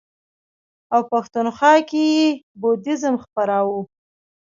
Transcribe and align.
او 0.93 1.01
پښتونخوا 1.11 1.73
کې 1.89 2.03
یې 2.15 2.27
بودیزم 2.59 3.15
خپراوه. 3.23 3.79